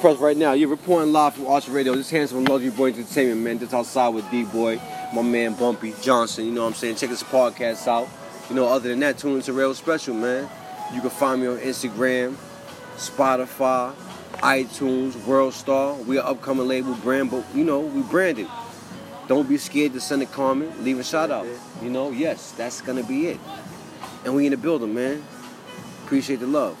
[0.00, 0.52] press right now.
[0.52, 1.94] You're reporting live from Archer Radio.
[1.94, 3.58] This handsome Luxury Boy Entertainment, man.
[3.58, 4.80] Just outside with D-Boy,
[5.12, 6.44] my man Bumpy Johnson.
[6.44, 6.96] You know what I'm saying?
[6.96, 8.08] Check this podcast out.
[8.48, 10.48] You know, other than that, tune into Real Special, man.
[10.94, 12.36] You can find me on Instagram,
[12.96, 13.92] Spotify,
[14.34, 16.04] iTunes, Worldstar.
[16.06, 18.46] We are upcoming label brand, but you know, we branded.
[19.26, 21.46] Don't be scared to send a comment, leave a shout out.
[21.82, 23.40] You know, yes, that's gonna be it.
[24.24, 25.24] And we in the building, man.
[26.04, 26.78] Appreciate the love.